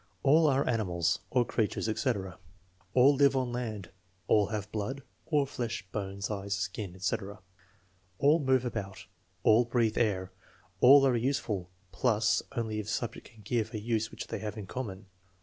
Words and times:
"All 0.23 0.47
are 0.47 0.67
animals" 0.67 1.19
(or 1.29 1.45
creatures, 1.45 1.87
etc.). 1.87 2.39
"All 2.95 3.13
live 3.13 3.35
on 3.35 3.49
the 3.51 3.53
land." 3.53 3.91
"All 4.27 4.47
have 4.47 4.71
blood" 4.71 5.03
(or 5.27 5.45
flesh, 5.45 5.85
bones, 5.91 6.31
eyes, 6.31 6.55
skin, 6.55 6.95
etc.)." 6.95 7.39
Ail 8.23 8.39
move 8.39 8.65
about." 8.65 9.05
"All 9.43 9.63
breathe 9.63 9.99
air." 9.99 10.31
"All 10.79 11.05
are 11.05 11.15
useful" 11.15 11.69
(plus 11.91 12.41
only 12.53 12.79
if 12.79 12.89
subject 12.89 13.27
can 13.29 13.43
give 13.43 13.75
a 13.75 13.79
use 13.79 14.09
which 14.09 14.25
they 14.25 14.39
have 14.39 14.57
in 14.57 14.65
common). 14.65 15.05